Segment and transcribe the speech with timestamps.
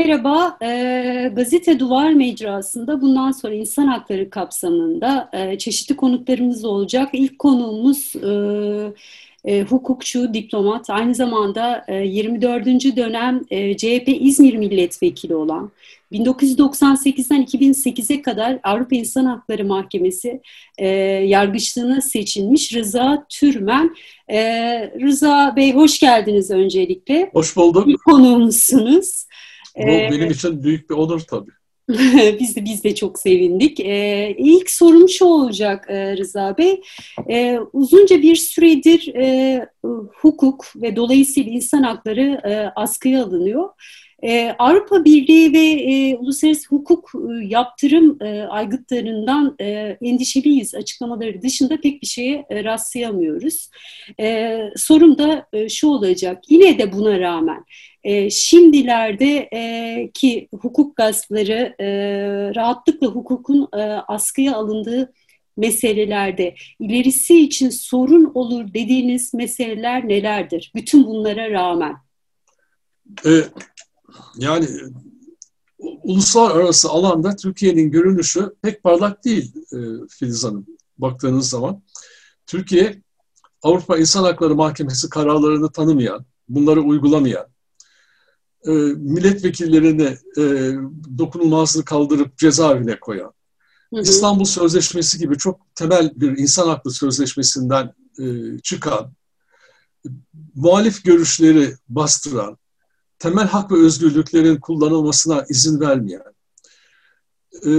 [0.00, 7.08] Merhaba, e, Gazete Duvar Mecrası'nda bundan sonra insan hakları kapsamında e, çeşitli konuklarımız olacak.
[7.12, 8.32] İlk konuğumuz e,
[9.44, 12.66] e, hukukçu, diplomat, aynı zamanda e, 24.
[12.96, 15.70] dönem e, CHP İzmir Milletvekili olan,
[16.12, 20.40] 1998'den 2008'e kadar Avrupa İnsan Hakları Mahkemesi
[20.78, 20.88] e,
[21.26, 23.96] yargıçlığına seçilmiş Rıza Türmen.
[24.30, 24.40] E,
[25.00, 27.30] Rıza Bey hoş geldiniz öncelikle.
[27.32, 27.88] Hoş bulduk.
[27.88, 29.26] İlk konuğumuzsunuz.
[29.76, 31.50] Bu ee, benim için büyük bir onur tabii.
[32.40, 33.80] biz de biz de çok sevindik.
[33.80, 36.80] Ee, ilk sorum şu olacak e, Rıza Bey.
[37.30, 39.66] Ee, uzunca bir süredir e,
[40.14, 43.68] hukuk ve dolayısıyla insan hakları e, askıya alınıyor.
[44.22, 51.80] Ee, Avrupa Birliği ve e, uluslararası hukuk e, yaptırım e, aygıtlarından e, endişeliyiz açıklamaları dışında
[51.80, 53.70] pek bir şeye e, rastlayamıyoruz.
[54.20, 57.64] E, sorum da e, şu olacak, yine de buna rağmen
[58.04, 61.88] e, şimdilerde e, ki hukuk gaspları e,
[62.54, 65.12] rahatlıkla hukukun e, askıya alındığı
[65.56, 70.72] meselelerde ilerisi için sorun olur dediğiniz meseleler nelerdir?
[70.74, 71.96] Bütün bunlara rağmen.
[73.26, 73.30] E,
[74.38, 74.68] yani
[76.02, 80.66] uluslararası alanda Türkiye'nin görünüşü pek parlak değil e, Filiz Hanım
[80.98, 81.82] baktığınız zaman.
[82.46, 83.02] Türkiye
[83.62, 87.46] Avrupa İnsan Hakları Mahkemesi kararlarını tanımayan, bunları uygulamayan,
[88.66, 90.74] e, milletvekillerini e,
[91.18, 93.32] dokunulmazlığı kaldırıp cezaevine koyan,
[93.94, 94.00] hı hı.
[94.00, 99.12] İstanbul Sözleşmesi gibi çok temel bir insan haklı sözleşmesinden e, çıkan,
[100.54, 102.58] muhalif görüşleri bastıran,
[103.20, 106.22] temel hak ve özgürlüklerin kullanılmasına izin vermeyen,
[107.66, 107.70] e,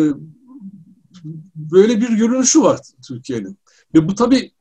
[1.56, 3.58] böyle bir görünüşü var Türkiye'nin.
[3.96, 4.52] Ve bu tabii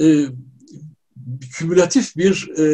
[0.00, 0.26] e,
[1.58, 2.64] kümülatif bir e,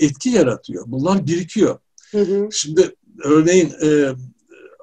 [0.00, 0.84] etki yaratıyor.
[0.86, 1.78] Bunlar birikiyor.
[2.10, 2.48] Hı hı.
[2.52, 2.94] Şimdi
[3.24, 4.14] örneğin e,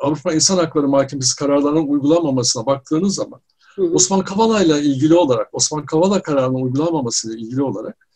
[0.02, 3.42] Avrupa İnsan Hakları Mahkemesi kararlarının uygulanmamasına baktığınız zaman
[3.76, 3.94] hı hı.
[3.94, 8.08] Osman Kavala ile ilgili olarak, Osman Kavala kararının uygulanmamasıyla ilgili olarak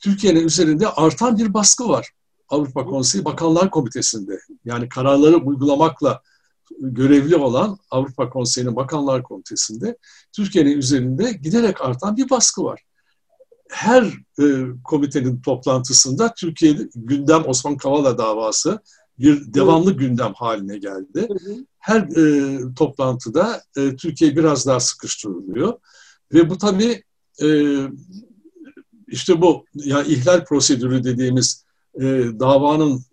[0.00, 2.12] Türkiye'nin üzerinde artan bir baskı var.
[2.52, 4.40] Avrupa Konseyi Bakanlar Komitesi'nde.
[4.64, 6.22] Yani kararları uygulamakla
[6.80, 9.96] görevli olan Avrupa Konseyi'nin Bakanlar Komitesi'nde
[10.32, 12.82] Türkiye'nin üzerinde giderek artan bir baskı var
[13.72, 14.04] her
[14.40, 14.44] e,
[14.84, 18.80] komitenin toplantısında Türkiye gündem Osman Kavala davası
[19.18, 21.28] bir devamlı gündem haline geldi.
[21.78, 25.74] Her e, toplantıda e, Türkiye biraz daha sıkıştırılıyor
[26.32, 27.02] ve bu tabii
[27.42, 27.48] e,
[29.08, 31.61] işte bu yani ihlal prosedürü dediğimiz
[31.94, 32.04] e,
[32.40, 33.04] davanın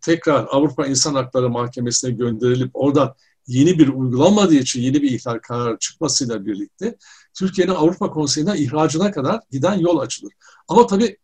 [0.00, 3.14] tekrar Avrupa İnsan Hakları Mahkemesi'ne gönderilip oradan
[3.46, 6.96] yeni bir uygulanmadığı için yeni bir ihlal kararı çıkmasıyla birlikte
[7.34, 10.32] Türkiye'nin Avrupa Konseyi'nden ihracına kadar giden yol açılır.
[10.68, 11.18] Ama tabii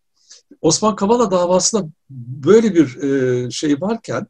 [0.61, 4.27] Osman Kavala davasında böyle bir e, şey varken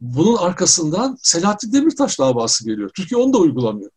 [0.00, 2.90] bunun arkasından Selahattin Demirtaş davası geliyor.
[2.96, 3.90] Türkiye onu da uygulamıyor.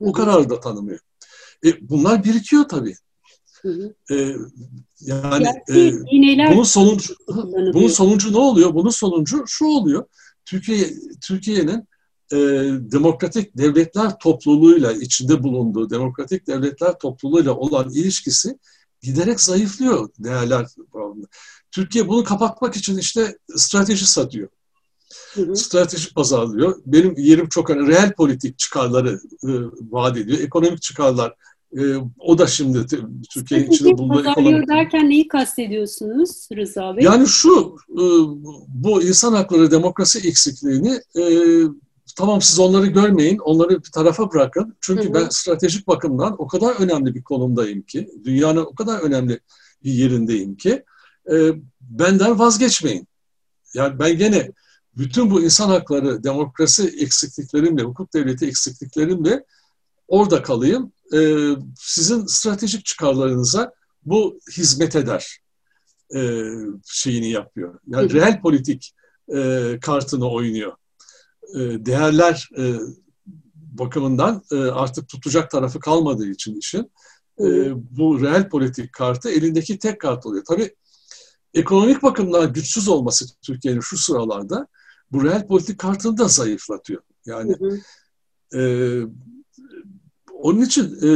[0.00, 1.00] O kararı da tanımıyor.
[1.64, 2.94] E, bunlar birikiyor tabii.
[4.10, 4.34] E,
[5.04, 5.92] yani e,
[6.52, 7.14] bunun sonucu
[7.74, 8.74] bunun sonucu ne oluyor?
[8.74, 10.04] Bunun sonucu şu oluyor.
[10.44, 10.90] Türkiye
[11.22, 11.88] Türkiye'nin
[12.32, 12.36] e,
[12.92, 18.58] demokratik devletler topluluğuyla içinde bulunduğu demokratik devletler topluluğuyla olan ilişkisi
[19.02, 21.26] giderek zayıflıyor değerler bağlamında.
[21.70, 24.48] Türkiye bunu kapatmak için işte strateji satıyor.
[25.34, 25.56] Hı hı.
[25.56, 26.76] Strateji pazarlıyor.
[26.86, 29.50] Benim yerim çok hani reel politik çıkarları e,
[29.90, 30.38] vaat ediyor.
[30.38, 31.34] Ekonomik çıkarlar
[31.78, 31.82] e,
[32.18, 32.86] o da şimdi
[33.30, 34.68] Türkiye'nin içinde bulunduğu ekonomik...
[34.68, 37.04] derken neyi kastediyorsunuz Rıza Bey?
[37.04, 38.02] Yani şu, e,
[38.68, 41.24] bu insan hakları demokrasi eksikliğini e,
[42.16, 44.76] tamam siz onları görmeyin, onları bir tarafa bırakın.
[44.80, 45.14] Çünkü hı hı.
[45.14, 49.40] ben stratejik bakımdan o kadar önemli bir konumdayım ki, dünyanın o kadar önemli
[49.84, 50.84] bir yerindeyim ki,
[51.32, 53.08] e, benden vazgeçmeyin.
[53.74, 54.52] Yani ben gene
[54.96, 59.44] bütün bu insan hakları, demokrasi eksikliklerimle, hukuk devleti eksikliklerimle
[60.08, 60.92] orada kalayım.
[61.12, 63.72] E, sizin stratejik çıkarlarınıza
[64.04, 65.38] bu hizmet eder
[66.14, 66.50] e,
[66.86, 67.78] şeyini yapıyor.
[67.86, 68.94] Yani hı reel politik
[69.34, 70.72] e, kartını oynuyor.
[71.54, 72.74] E, değerler e,
[73.54, 76.90] bakımından e, artık tutacak tarafı kalmadığı için işin
[77.74, 80.44] bu reel politik kartı elindeki tek kart oluyor.
[80.48, 80.74] Tabii
[81.54, 84.66] ekonomik bakımdan güçsüz olması Türkiye'nin şu sıralarda
[85.12, 87.02] bu reel politik kartını da zayıflatıyor.
[87.26, 87.80] Yani hı
[88.52, 88.58] hı.
[88.58, 88.62] E,
[90.44, 91.08] onun için e,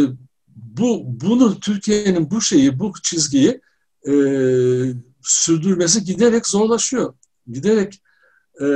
[0.56, 3.60] bu bunu Türkiye'nin bu şeyi, bu çizgiyi
[4.08, 4.12] e,
[5.22, 7.14] sürdürmesi giderek zorlaşıyor.
[7.52, 8.02] Giderek
[8.60, 8.66] e,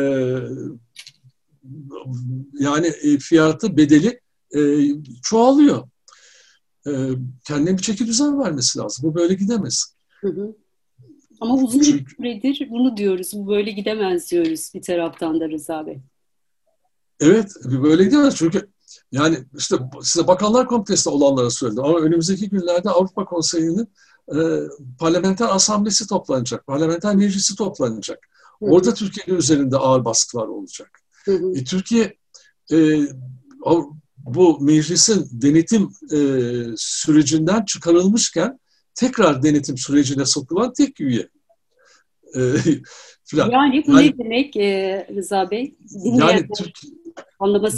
[2.59, 4.21] yani e, fiyatı bedeli
[4.57, 4.61] e,
[5.23, 5.89] çoğalıyor.
[6.87, 6.93] E,
[7.45, 9.11] kendine bir çeki düzen vermesi lazım.
[9.11, 9.95] Bu böyle gidemez.
[10.21, 10.57] Hı hı.
[11.41, 13.33] Ama uzun bir süredir bunu diyoruz.
[13.35, 15.99] Bu böyle gidemez diyoruz bir taraftan da Rıza Bey.
[17.21, 18.37] Evet, böyle gidemez.
[18.37, 18.72] Çünkü
[19.13, 23.89] yani işte size Bakanlar Komitesi'nde olanları söyledim ama önümüzdeki günlerde Avrupa Konseyi'nin
[24.35, 24.39] e,
[24.99, 28.29] parlamenter asamblesi toplanacak, parlamenter meclisi toplanacak.
[28.61, 31.01] Orada hı Türkiye'nin üzerinde ağır baskılar olacak.
[31.25, 31.53] Hı hı.
[31.59, 32.17] E, Türkiye
[32.73, 33.01] e,
[34.19, 36.19] bu meclisin denetim e,
[36.77, 38.59] sürecinden çıkarılmışken
[38.95, 41.29] tekrar denetim sürecine sokulan tek üye.
[42.37, 42.41] E,
[43.25, 43.51] falan.
[43.51, 45.75] Yani bu yani, ne demek e, Rıza Bey?
[46.05, 46.79] Yani Türk,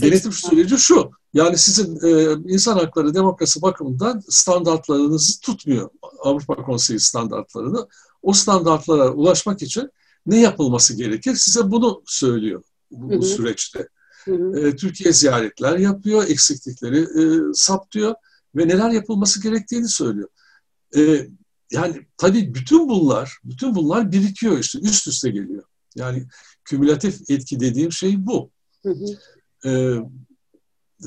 [0.03, 1.11] denetim süreci şu.
[1.35, 5.91] Yani sizin e, insan hakları demokrasi bakımından standartlarınızı tutmuyor.
[6.21, 7.89] Avrupa Konseyi standartlarını.
[8.23, 9.91] O standartlara ulaşmak için
[10.27, 11.35] ne yapılması gerekir?
[11.35, 13.23] Size bunu söylüyor bu, hı hı.
[13.23, 13.89] süreçte.
[14.29, 18.15] E, Türkiye ziyaretler yapıyor, eksiklikleri e, saptıyor
[18.57, 20.29] ve neler yapılması gerektiğini söylüyor.
[20.97, 21.29] E,
[21.73, 25.63] yani tabii bütün bunlar, bütün bunlar birikiyor işte, üst üste geliyor.
[25.95, 26.27] Yani
[26.65, 28.51] kümülatif etki dediğim şey bu.
[28.83, 29.05] Hı hı.
[29.65, 29.71] E,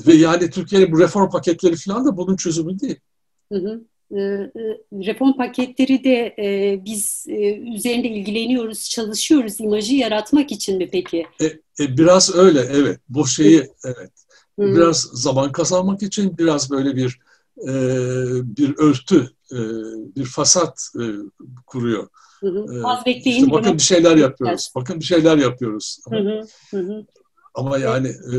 [0.06, 3.00] ve yani Türkiye'nin bu reform paketleri falan da bunun çözümü değil.
[3.52, 3.84] Hı hı.
[4.10, 10.90] Ee, e, reform paketleri de e, biz e, üzerinde ilgileniyoruz, çalışıyoruz imajı yaratmak için mi
[10.90, 11.26] peki?
[11.40, 11.44] E,
[11.80, 13.00] e, biraz öyle evet.
[13.08, 14.10] Bu şeyi evet.
[14.58, 14.74] Hı.
[14.74, 17.18] Biraz zaman kazanmak için biraz böyle bir
[17.62, 17.72] e,
[18.56, 19.58] bir örtü, e,
[20.16, 21.04] bir fasat e,
[21.66, 22.08] kuruyor.
[22.40, 22.86] Hı hı.
[22.86, 23.38] Az bekleyin.
[23.38, 24.72] İşte bakın bir şeyler yapıyoruz.
[24.74, 25.98] Bakın bir şeyler yapıyoruz.
[26.10, 26.40] Hı hı.
[26.70, 27.06] Hı hı.
[27.58, 28.36] Ama yani e,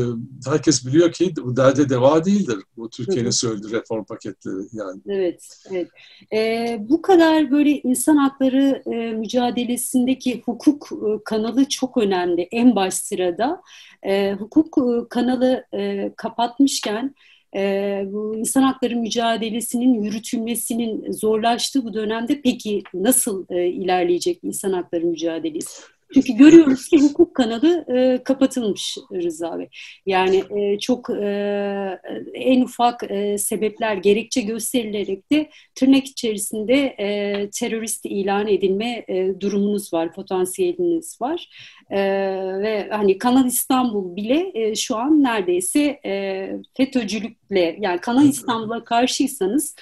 [0.50, 2.58] herkes biliyor ki bu derde deva değildir.
[2.76, 5.00] Bu Türkiye'nin söylediği reform paketleri yani.
[5.08, 5.88] Evet, evet.
[6.32, 12.48] E, bu kadar böyle insan hakları e, mücadelesindeki hukuk e, kanalı çok önemli.
[12.52, 13.62] En baş sırada
[14.02, 17.14] e, hukuk e, kanalı e, kapatmışken
[17.56, 25.04] e, bu insan hakları mücadelesinin yürütülmesinin zorlaştığı bu dönemde peki nasıl e, ilerleyecek insan hakları
[25.04, 25.82] mücadelesi?
[26.14, 29.68] Çünkü görüyoruz ki hukuk kanalı e, kapatılmış Rıza Bey.
[30.06, 32.00] Yani e, çok e,
[32.34, 39.92] en ufak e, sebepler gerekçe gösterilerek de tırnak içerisinde e, terörist ilan edilme e, durumunuz
[39.92, 41.48] var, potansiyeliniz var.
[41.90, 42.00] E,
[42.62, 49.76] ve hani Kanal İstanbul bile e, şu an neredeyse e, FETÖ'cülükle yani Kanal İstanbul'a karşıysanız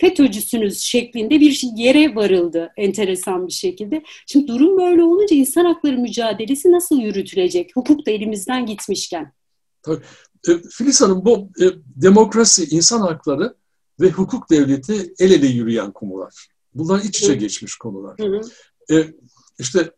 [0.00, 4.02] FETÖ'cüsünüz şeklinde bir yere varıldı enteresan bir şekilde.
[4.26, 7.76] Şimdi durum böyle olunca insan hakları mücadelesi nasıl yürütülecek?
[7.76, 9.32] Hukuk da elimizden gitmişken.
[9.82, 10.02] Tabii.
[10.48, 11.64] E, Filiz Hanım bu e,
[11.96, 13.54] demokrasi, insan hakları
[14.00, 16.48] ve hukuk devleti el ele yürüyen konular.
[16.74, 17.36] Bunlar iç içe hı.
[17.36, 18.18] geçmiş konular.
[18.18, 18.40] Hı hı.
[18.96, 19.14] E,
[19.58, 19.90] işte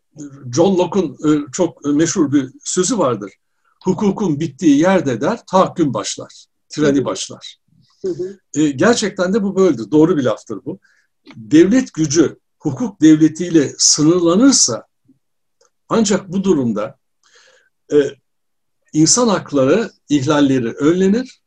[0.55, 3.31] John Locke'un e, çok meşhur bir sözü vardır.
[3.83, 7.57] Hukukun bittiği yerde der, tahakküm başlar, treni başlar.
[8.53, 9.91] E, gerçekten de bu böyledir.
[9.91, 10.79] Doğru bir laftır bu.
[11.35, 14.85] Devlet gücü hukuk devletiyle sınırlanırsa
[15.89, 16.97] ancak bu durumda
[17.93, 17.97] e,
[18.93, 21.41] insan hakları ihlalleri önlenir,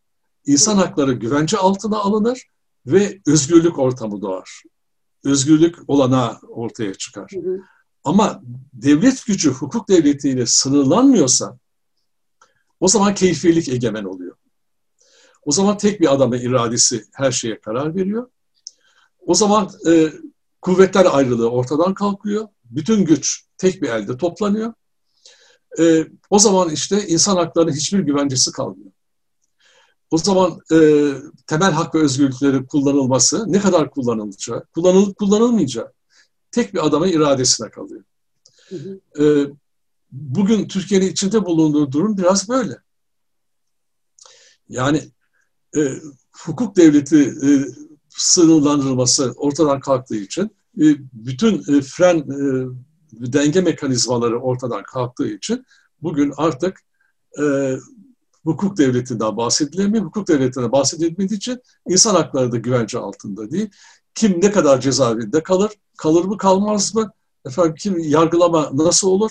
[0.47, 2.49] insan hakları güvence altına alınır
[2.87, 4.63] ve özgürlük ortamı doğar.
[5.25, 7.31] Özgürlük olanağı ortaya çıkar.
[7.35, 7.61] Hı hı.
[8.05, 8.43] Ama
[8.73, 11.59] devlet gücü hukuk devletiyle sınırlanmıyorsa
[12.81, 14.37] o zaman keyfilik egemen oluyor.
[15.45, 18.31] O zaman tek bir adamın iradesi her şeye karar veriyor.
[19.27, 20.13] O zaman e,
[20.63, 22.49] kuvvetler ayrılığı ortadan kalkıyor.
[22.65, 24.73] Bütün güç tek bir elde toplanıyor.
[25.79, 28.91] E, o zaman işte insan haklarının hiçbir güvencesi kalmıyor.
[30.11, 30.79] O zaman e,
[31.47, 35.93] temel hak ve özgürlükleri kullanılması ne kadar kullanılacağı, kullanılıp kullanılmayacağı
[36.51, 38.05] tek bir adamın iradesine kalıyor.
[38.69, 39.25] Hı hı.
[39.25, 39.51] E,
[40.13, 42.79] bugün Türkiye'nin içinde bulunduğu durum biraz böyle.
[44.69, 45.11] Yani
[45.77, 45.81] e,
[46.33, 47.49] hukuk devleti e,
[48.09, 50.45] sınırlandırılması ortadan kalktığı için
[50.81, 52.67] e, bütün e, fren e,
[53.13, 55.65] denge mekanizmaları ortadan kalktığı için
[56.03, 56.81] bugün artık
[57.43, 57.77] e,
[58.45, 60.05] hukuk devletinden bahsedilemiyor.
[60.05, 63.71] Hukuk devletinden bahsedilmediği için insan hakları da güvence altında değil.
[64.15, 67.13] Kim ne kadar cezaevinde kalır, kalır mı kalmaz mı?
[67.47, 69.31] Efendim kim yargılama nasıl olur?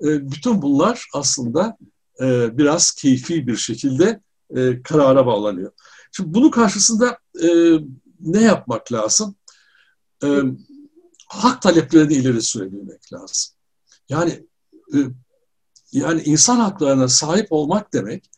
[0.00, 1.76] E, bütün bunlar aslında
[2.20, 4.20] e, biraz keyfi bir şekilde
[4.56, 5.72] e, karara bağlanıyor.
[6.12, 7.48] Şimdi bunun karşısında e,
[8.20, 9.36] ne yapmak lazım?
[10.24, 10.40] E,
[11.28, 13.54] hak taleplerini ileri sürebilmek lazım.
[14.08, 14.46] Yani
[14.94, 14.98] e,
[15.92, 18.30] yani insan haklarına sahip olmak demek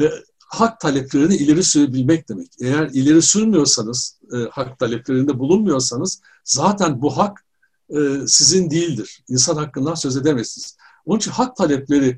[0.00, 0.10] e,
[0.50, 2.48] hak taleplerini ileri sürebilmek demek.
[2.60, 7.44] Eğer ileri sürmüyorsanız, e, hak taleplerinde bulunmuyorsanız zaten bu hak
[7.90, 9.24] e, sizin değildir.
[9.28, 10.76] İnsan hakkından söz edemezsiniz.
[11.04, 12.16] Onun için hak talepleri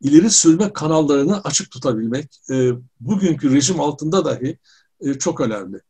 [0.00, 4.58] ileri sürme kanallarını açık tutabilmek e, bugünkü rejim altında dahi
[5.00, 5.80] e, çok önemli.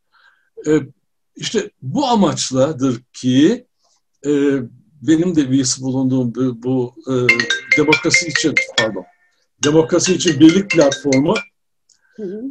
[0.67, 0.79] E,
[1.35, 3.67] işte bu amaçladır ki
[5.01, 7.13] benim de üyesi bulunduğum bu, bu e,
[7.77, 9.05] demokrasi için pardon
[9.63, 11.35] demokrasi için birlik platformu.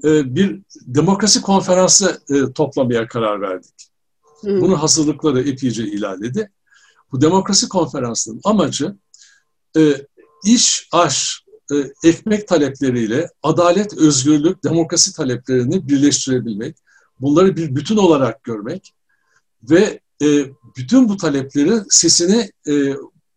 [0.05, 3.91] E, bir demokrasi konferansı e, toplamaya karar verdik.
[4.41, 4.61] Hı.
[4.61, 6.51] Bunun hazırlıkları epeyce ilerledi.
[7.13, 8.97] Bu demokrasi konferansının amacı
[9.77, 9.81] e,
[10.45, 11.50] iş, aş, e,
[12.05, 16.77] ekmek talepleriyle adalet, özgürlük, demokrasi taleplerini birleştirebilmek,
[17.21, 18.95] bunları bir bütün olarak görmek
[19.63, 20.45] ve e,
[20.77, 22.95] bütün bu talepleri sesini e,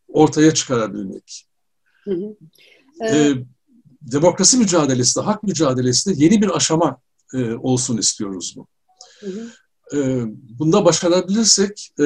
[0.07, 1.47] ortaya çıkarabilmek.
[2.03, 2.35] Hı hı.
[3.01, 3.37] Evet.
[3.37, 3.45] E,
[4.01, 7.01] demokrasi mücadelesi de, hak mücadelesi de yeni bir aşama
[7.33, 8.67] e, olsun istiyoruz bu.
[9.19, 9.51] Hı hı.
[9.97, 10.23] E,
[10.59, 12.03] bunda başarabilirsek e,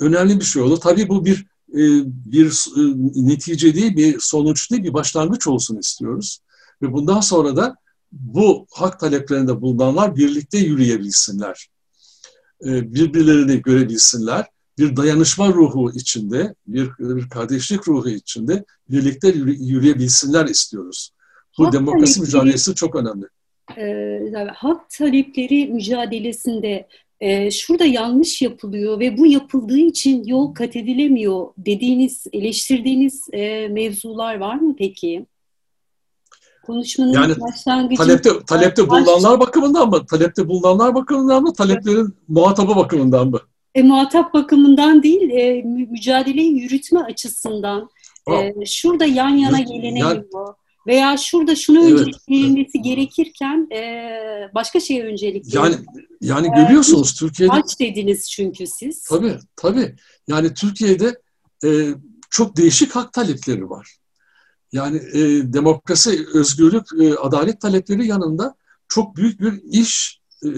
[0.00, 0.76] önemli bir şey olur.
[0.76, 2.80] Tabii bu bir e, bir e,
[3.28, 6.38] netice değil, bir sonuç değil, bir başlangıç olsun istiyoruz.
[6.82, 7.76] Ve bundan sonra da
[8.12, 11.68] bu hak taleplerinde bulunanlar birlikte yürüyebilsinler.
[12.64, 14.46] E, birbirlerini görebilsinler.
[14.78, 21.10] Bir dayanışma ruhu içinde, bir, bir kardeşlik ruhu içinde birlikte yürüyebilsinler istiyoruz.
[21.58, 23.26] Bu hak demokrasi talepleri, mücadelesi çok önemli.
[23.76, 26.88] E, hak talepleri mücadelesinde
[27.20, 34.38] e, şurada yanlış yapılıyor ve bu yapıldığı için yol kat edilemiyor dediğiniz, eleştirdiğiniz e, mevzular
[34.38, 35.26] var mı peki?
[36.66, 38.02] Konuşmanın yani başlangıcı...
[38.02, 40.06] Talepte, talepte bulunanlar bakımından mı?
[40.06, 41.52] Talepte bulunanlar bakımından mı?
[41.52, 42.28] Taleplerin evet.
[42.28, 43.40] muhatabı bakımından mı?
[43.74, 47.90] E, muhatap bakımından değil, e, mücadeleyi yürütme açısından.
[48.32, 50.08] E, şurada yan yana gelenemiyor.
[50.08, 50.24] Yani,
[50.88, 51.92] veya şurada şunu evet.
[51.92, 54.10] öncelik verilmesi gerekirken e,
[54.54, 55.76] başka şeye öncelik Yani
[56.20, 59.02] yani görüyorsunuz Türkiye'de aç dediniz çünkü siz.
[59.02, 59.96] Tabii tabii.
[60.28, 61.20] Yani Türkiye'de
[61.64, 61.88] e,
[62.30, 63.96] çok değişik hak talepleri var.
[64.72, 68.54] Yani e, demokrasi, özgürlük, e, adalet talepleri yanında
[68.88, 70.48] çok büyük bir iş, e,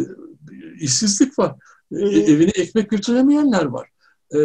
[0.81, 1.55] işsizlik var.
[1.93, 3.89] E, evine ekmek götüremeyenler var.
[4.35, 4.39] E,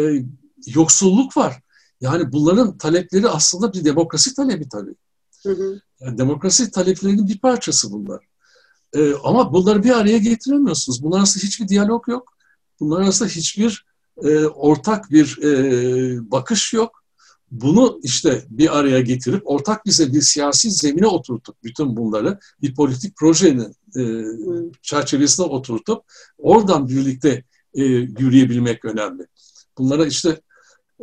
[0.66, 1.60] yoksulluk var.
[2.00, 4.94] Yani bunların talepleri aslında bir demokrasi talebi tabii.
[6.00, 8.24] Yani demokrasi taleplerinin bir parçası bunlar.
[8.94, 11.02] Ee, ama bunları bir araya getiremiyorsunuz.
[11.02, 12.36] Bunlar arasında hiçbir diyalog yok.
[12.80, 13.86] Bunlar arasında hiçbir
[14.24, 17.02] e, ortak bir e, bakış yok.
[17.50, 23.16] Bunu işte bir araya getirip ortak bize bir siyasi zemine oturtup bütün bunları bir politik
[23.16, 24.24] projenin e,
[24.82, 26.04] çerçevesine oturtup
[26.38, 29.26] oradan birlikte e, yürüyebilmek önemli.
[29.78, 30.40] Bunlara işte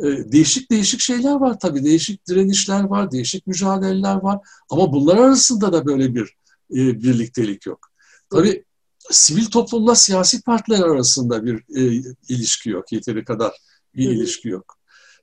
[0.02, 1.84] değişik değişik şeyler var tabii.
[1.84, 4.38] Değişik direnişler var, değişik mücadeleler var.
[4.70, 6.36] Ama bunlar arasında da böyle bir
[6.70, 7.88] e, birliktelik yok.
[8.30, 8.64] Tabii
[9.10, 12.92] sivil toplumla siyasi partiler arasında bir e, ilişki yok.
[12.92, 13.52] Yeteri kadar
[13.94, 14.76] bir ilişki yok.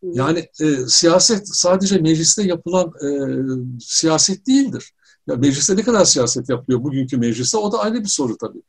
[0.03, 3.09] Yani e, siyaset sadece mecliste yapılan e,
[3.79, 4.91] siyaset değildir.
[5.27, 8.61] Ya mecliste ne kadar siyaset yapıyor bugünkü mecliste o da ayrı bir soru tabii.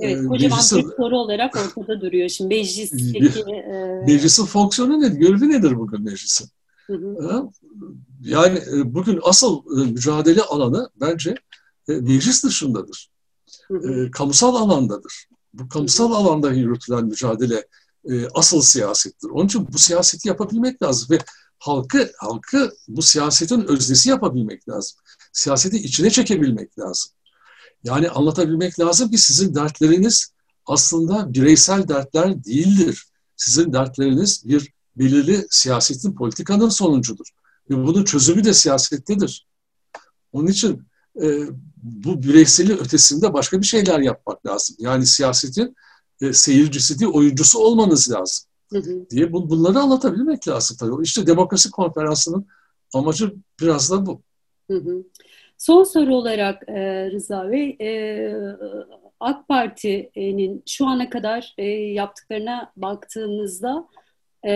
[0.00, 2.28] Evet, ee, kocaman meclisin, bir soru olarak ortada duruyor.
[2.28, 3.40] Şimdi meclisteki...
[3.50, 4.02] E...
[4.06, 5.18] Meclisin fonksiyonu nedir?
[5.18, 6.48] Görevi nedir bugün meclisin?
[6.86, 7.48] Hı hı.
[8.20, 11.34] Yani e, bugün asıl e, mücadele alanı bence
[11.88, 13.10] e, meclis dışındadır.
[13.68, 14.10] Hı hı.
[14.10, 15.26] Kamusal alandadır.
[15.54, 16.14] Bu kamusal hı.
[16.14, 17.66] alanda yürütülen mücadele
[18.34, 19.28] asıl siyasettir.
[19.28, 21.18] Onun için bu siyaseti yapabilmek lazım ve
[21.58, 24.98] halkı halkı bu siyasetin öznesi yapabilmek lazım.
[25.32, 27.12] Siyaseti içine çekebilmek lazım.
[27.84, 30.34] Yani anlatabilmek lazım ki sizin dertleriniz
[30.66, 33.04] aslında bireysel dertler değildir.
[33.36, 37.26] Sizin dertleriniz bir belirli siyasetin, politikanın sonucudur.
[37.70, 39.46] Ve bunun çözümü de siyasettedir.
[40.32, 40.82] Onun için
[41.22, 41.40] e,
[41.82, 44.76] bu bireyseli ötesinde başka bir şeyler yapmak lazım.
[44.78, 45.76] Yani siyasetin
[46.20, 48.46] e, seyircisi değil, oyuncusu olmanız lazım.
[48.72, 49.10] Hı hı.
[49.10, 51.02] diye bu, bunları anlatabilmek lazım tabii.
[51.02, 52.46] İşte demokrasi konferansının
[52.94, 54.22] amacı biraz da bu.
[54.70, 55.04] Hı hı.
[55.64, 57.88] Son soru olarak e, Rıza Bey, e,
[59.20, 63.88] AK Parti'nin şu ana kadar e, yaptıklarına baktığımızda
[64.42, 64.52] e,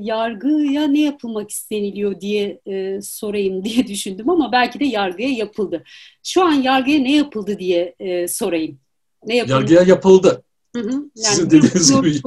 [0.00, 5.84] yargıya ne yapılmak isteniliyor diye e, sorayım diye düşündüm ama belki de yargıya yapıldı.
[6.22, 8.78] Şu an yargıya ne yapıldı diye e, sorayım.
[9.26, 9.52] Ne yapıldı?
[9.54, 10.42] Yargıya yapıldı.
[10.76, 10.90] Hı hı.
[10.92, 12.20] Yani Sizin dediğiniz gibi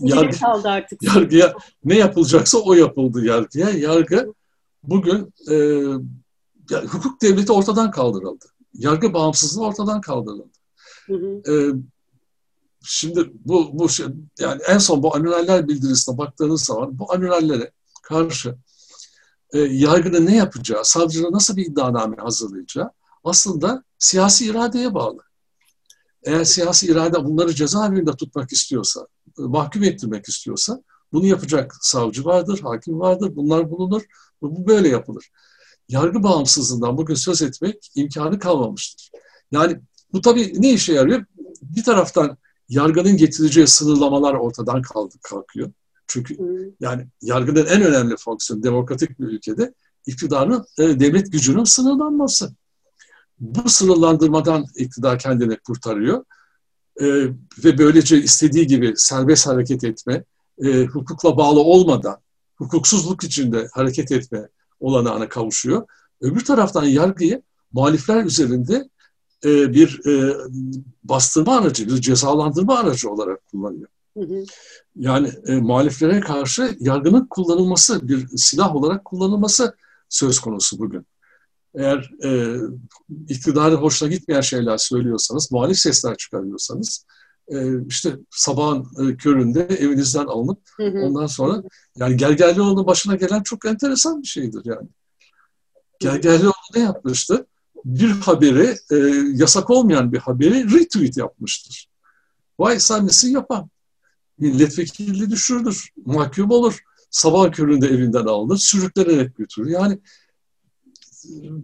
[0.14, 1.02] yargı, artık.
[1.02, 1.54] yargıya
[1.84, 3.70] ne yapılacaksa o yapıldı yargıya.
[3.70, 4.34] Yargı
[4.82, 5.56] bugün e,
[6.74, 8.44] hukuk devleti ortadan kaldırıldı.
[8.74, 10.50] Yargı bağımsızlığı ortadan kaldırıldı.
[11.06, 11.52] Hı hı.
[11.52, 11.72] Ee,
[12.84, 14.06] şimdi bu bu şey,
[14.38, 17.70] yani en son bu anülaller bildirisine baktığınız zaman bu anülallere
[18.02, 18.56] karşı
[19.52, 22.90] e, yargının ne yapacağı, savcının nasıl bir iddianame hazırlayacağı
[23.24, 25.18] aslında siyasi iradeye bağlı.
[26.22, 29.06] Eğer siyasi irade bunları cezaevinde tutmak istiyorsa,
[29.38, 30.82] e, mahkum ettirmek istiyorsa
[31.12, 34.02] bunu yapacak savcı vardır, hakim vardır, bunlar bulunur.
[34.42, 35.30] Bu böyle yapılır
[35.88, 39.10] yargı bağımsızlığından bugün söz etmek imkanı kalmamıştır.
[39.52, 39.80] Yani
[40.12, 41.24] bu tabii ne işe yarıyor?
[41.62, 42.36] Bir taraftan
[42.68, 45.72] yargının getireceği sınırlamalar ortadan kalktı, kalkıyor.
[46.06, 46.36] Çünkü
[46.80, 49.74] yani yargının en önemli fonksiyonu demokratik bir ülkede
[50.06, 52.54] iktidarın e, devlet gücünün sınırlanması.
[53.40, 56.24] Bu sınırlandırmadan iktidar kendini kurtarıyor
[57.00, 57.06] e,
[57.64, 60.24] ve böylece istediği gibi serbest hareket etme,
[60.64, 62.16] e, hukukla bağlı olmadan
[62.56, 64.48] hukuksuzluk içinde hareket etme
[64.80, 65.86] olanağına kavuşuyor.
[66.20, 67.42] Öbür taraftan yargıyı
[67.72, 68.88] muhalifler üzerinde
[69.44, 70.36] e, bir e,
[71.04, 73.88] bastırma aracı, bir cezalandırma aracı olarak kullanıyor.
[74.16, 74.44] Hı hı.
[74.96, 79.76] Yani e, muhaliflere karşı yargının kullanılması, bir silah olarak kullanılması
[80.08, 81.06] söz konusu bugün.
[81.74, 82.56] Eğer e,
[83.28, 87.06] iktidarı hoşuna gitmeyen şeyler söylüyorsanız, muhalif sesler çıkarıyorsanız,
[87.88, 90.98] işte sabahın e, köründe evinizden alınıp hı hı.
[90.98, 91.62] ondan sonra
[91.96, 94.88] yani Gergerlioğlu'nun başına gelen çok enteresan bir şeydir yani.
[96.00, 97.46] Gergerlioğlu ne yapmıştı?
[97.84, 98.96] Bir haberi, e,
[99.34, 101.88] yasak olmayan bir haberi retweet yapmıştır.
[102.58, 103.70] Vay sen nesin yapan?
[104.38, 106.80] Milletvekili düşürülür, mahkum olur.
[107.10, 109.70] Sabah köründe evinden alınır, sürüklenerek götürür.
[109.70, 109.98] Yani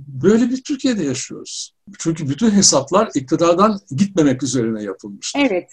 [0.06, 1.74] böyle bir Türkiye'de yaşıyoruz.
[1.98, 5.32] Çünkü bütün hesaplar iktidardan gitmemek üzerine yapılmış.
[5.36, 5.70] Evet.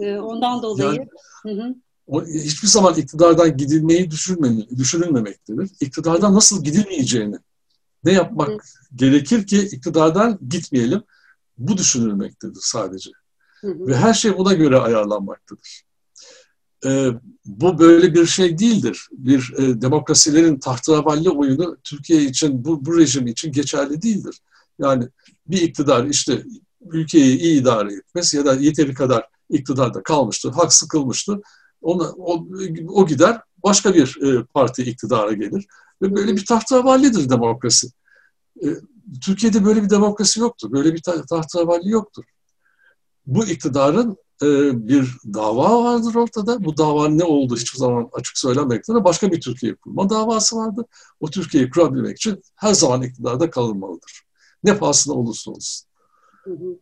[0.00, 0.88] Ee, ondan dolayı.
[0.88, 1.08] Yani,
[1.42, 1.74] hı hı.
[2.06, 4.10] O, hiçbir zaman iktidardan gidilmeyi
[4.78, 5.70] düşünülmemektedir.
[5.80, 7.36] İktidardan nasıl gidilmeyeceğini,
[8.04, 8.58] ne yapmak hı.
[8.94, 11.02] gerekir ki iktidardan gitmeyelim,
[11.58, 13.10] bu düşünülmektedir sadece.
[13.60, 13.86] Hı hı.
[13.86, 15.89] Ve her şey buna göre ayarlanmaktadır
[16.84, 17.08] e,
[17.44, 19.08] bu böyle bir şey değildir.
[19.12, 24.40] Bir e, demokrasilerin tahterevalli oyunu Türkiye için, bu, bu rejim için geçerli değildir.
[24.78, 25.08] Yani
[25.46, 26.44] bir iktidar işte
[26.90, 31.40] ülkeyi iyi idare etmez ya da yeteri kadar iktidarda kalmıştır, hak sıkılmıştır.
[31.82, 32.46] Ona, o,
[32.88, 35.66] o gider başka bir e, parti iktidara gelir.
[36.02, 37.86] Ve böyle bir tahterevallidir demokrasi.
[38.62, 38.66] E,
[39.24, 40.72] Türkiye'de böyle bir demokrasi yoktur.
[40.72, 42.24] Böyle bir tahterevalli yoktur.
[43.26, 44.46] Bu iktidarın e,
[44.88, 46.64] bir dava vardır ortada.
[46.64, 50.84] Bu davanın ne olduğu hiçbir zaman açık söylemekte de başka bir Türkiye kurma davası vardır.
[51.20, 54.22] O Türkiye'yi kurabilmek için her zaman iktidarda kalınmalıdır.
[54.64, 55.90] Ne pahasına olursa olsun.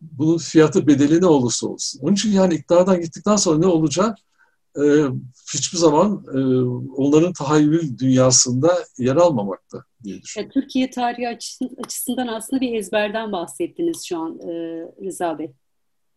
[0.01, 2.01] Bunun fiyatı bedeli ne olursa olsun.
[2.03, 4.15] Onun için yani iktidardan gittikten sonra ne olacağı
[4.77, 4.83] e,
[5.53, 6.39] hiçbir zaman e,
[6.95, 10.51] onların tahayyül dünyasında yer almamakta diye düşünüyorum.
[10.53, 11.27] Türkiye tarihi
[11.83, 14.51] açısından aslında bir ezberden bahsettiniz şu an e,
[15.05, 15.51] Rıza Bey.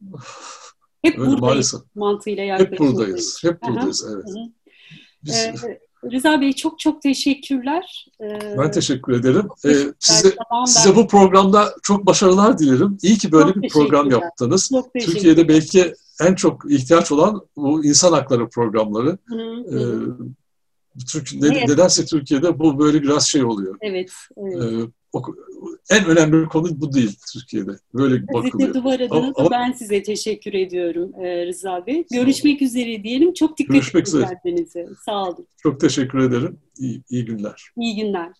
[1.02, 1.80] Hep Öyle buradayız maalesef.
[1.94, 2.80] mantığıyla yaklaşıyoruz.
[2.80, 3.44] Hep buradayız.
[3.44, 4.24] Hep buradayız, evet.
[5.24, 5.34] Biz...
[5.34, 5.54] Ee,
[6.12, 8.06] Rıza Bey çok çok teşekkürler.
[8.20, 9.48] Ee, ben teşekkür ederim.
[9.64, 10.34] Ee, size,
[10.66, 12.98] size bu programda çok başarılar dilerim.
[13.02, 14.68] İyi ki böyle çok bir program yaptınız.
[14.68, 19.18] Çok Türkiye'de belki en çok ihtiyaç olan bu insan hakları programları.
[19.24, 19.78] Hı hı.
[19.78, 21.68] Ee, Türk, ne, evet.
[21.68, 23.76] Nedense Türkiye'de bu böyle biraz şey oluyor.
[23.80, 24.10] Evet.
[24.36, 24.62] evet.
[24.62, 25.01] Ee,
[25.90, 27.72] en önemli konu bu değil Türkiye'de.
[27.94, 28.52] Böyle bakılıyor.
[28.52, 32.04] Gazete Duvar adına da ben size teşekkür ediyorum e, Rıza Bey.
[32.12, 33.34] Görüşmek üzere diyelim.
[33.34, 34.88] Çok dikkat Görüşmek edin kendinize.
[35.04, 35.46] Sağ olun.
[35.62, 36.58] Çok teşekkür ederim.
[36.78, 37.70] İyi, iyi günler.
[37.76, 38.32] İyi günler.